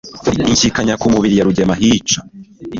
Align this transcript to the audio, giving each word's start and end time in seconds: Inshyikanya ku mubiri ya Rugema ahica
Inshyikanya 0.51 0.93
ku 1.01 1.07
mubiri 1.13 1.35
ya 1.35 1.47
Rugema 1.47 1.73
ahica 1.77 2.19